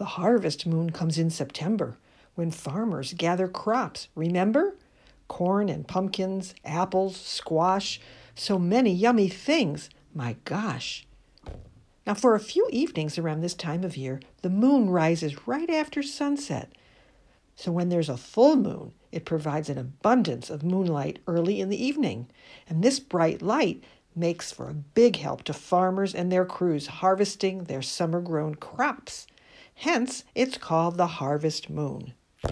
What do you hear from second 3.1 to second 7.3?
gather crops, remember? Corn and pumpkins, apples,